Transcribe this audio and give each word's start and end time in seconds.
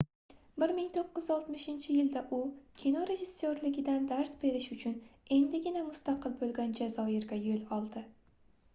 1960-yilda 0.59 2.23
u 2.37 2.53
kino 2.83 3.03
rejissyorligidan 3.09 4.09
dars 4.13 4.31
berish 4.45 4.69
uchun 4.77 4.97
endigina 5.41 5.85
mustaqil 5.91 6.37
boʻlgan 6.45 6.77
jazoirga 6.81 7.43
yoʻl 7.49 7.63
oldi 7.79 8.09